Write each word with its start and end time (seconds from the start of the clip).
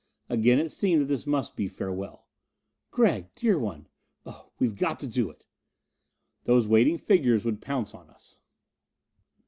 Again 0.29 0.57
it 0.57 0.71
seemed 0.71 1.01
that 1.01 1.05
this 1.05 1.27
must 1.27 1.55
be 1.55 1.67
farewell. 1.67 2.27
"Gregg, 2.89 3.27
dear 3.35 3.59
one 3.59 3.87
oh, 4.25 4.49
we've 4.57 4.75
got 4.75 4.99
to 5.01 5.07
do 5.07 5.29
it!" 5.29 5.45
Those 6.45 6.65
waiting 6.67 6.97
figures 6.97 7.45
would 7.45 7.61
pounce 7.61 7.93
on 7.93 8.09
us. 8.09 8.39